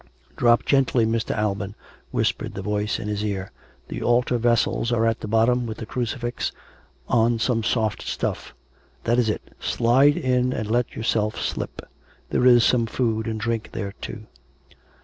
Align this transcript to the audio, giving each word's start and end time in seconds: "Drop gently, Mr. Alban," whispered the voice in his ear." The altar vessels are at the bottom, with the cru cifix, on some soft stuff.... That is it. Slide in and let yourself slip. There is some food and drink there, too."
"Drop 0.35 0.65
gently, 0.65 1.05
Mr. 1.05 1.35
Alban," 1.37 1.75
whispered 2.09 2.55
the 2.55 2.63
voice 2.63 2.97
in 2.97 3.07
his 3.07 3.23
ear." 3.23 3.51
The 3.89 4.01
altar 4.01 4.39
vessels 4.39 4.91
are 4.91 5.05
at 5.05 5.19
the 5.19 5.27
bottom, 5.27 5.67
with 5.67 5.77
the 5.77 5.85
cru 5.85 6.05
cifix, 6.05 6.51
on 7.07 7.37
some 7.37 7.61
soft 7.61 8.01
stuff.... 8.01 8.55
That 9.03 9.19
is 9.19 9.29
it. 9.29 9.43
Slide 9.59 10.17
in 10.17 10.53
and 10.53 10.71
let 10.71 10.95
yourself 10.95 11.39
slip. 11.39 11.83
There 12.31 12.47
is 12.47 12.63
some 12.63 12.87
food 12.87 13.27
and 13.27 13.39
drink 13.39 13.69
there, 13.73 13.91
too." 14.01 14.25